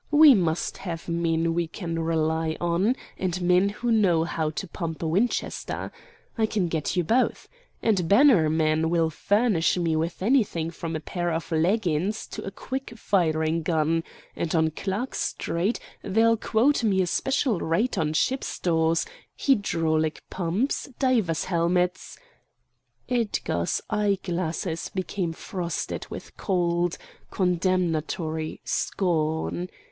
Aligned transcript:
We 0.09 0.33
must 0.33 0.77
have 0.77 1.07
men 1.07 1.53
we 1.53 1.67
can 1.67 1.99
rely 1.99 2.57
on, 2.59 2.95
and 3.19 3.39
men 3.39 3.69
who 3.69 3.91
know 3.91 4.23
how 4.23 4.49
to 4.49 4.67
pump 4.67 5.03
a 5.03 5.07
Winchester. 5.07 5.91
I 6.39 6.47
can 6.47 6.69
get 6.69 6.95
you 6.95 7.03
both. 7.03 7.47
And 7.83 8.09
Bannerman 8.09 8.89
will 8.89 9.11
furnish 9.11 9.77
me 9.77 9.95
with 9.95 10.23
anything 10.23 10.71
from 10.71 10.95
a 10.95 10.99
pair 11.01 11.31
of 11.31 11.51
leggins 11.51 12.25
to 12.31 12.43
a 12.43 12.49
quick 12.49 12.93
firing 12.97 13.61
gun, 13.61 14.03
and 14.35 14.55
on 14.55 14.71
Clark 14.71 15.13
Street 15.13 15.79
they'll 16.01 16.35
quote 16.35 16.83
me 16.83 17.03
a 17.03 17.05
special 17.05 17.59
rate 17.59 17.95
on 17.95 18.13
ship 18.13 18.43
stores, 18.43 19.05
hydraulic 19.39 20.23
pumps, 20.31 20.89
divers' 20.97 21.43
helmets——" 21.43 22.17
Edgar's 23.07 23.81
eye 23.91 24.17
glasses 24.23 24.89
became 24.95 25.31
frosted 25.31 26.07
with 26.09 26.35
cold, 26.37 26.97
condemnatory 27.29 28.61
scorn. 28.63 29.69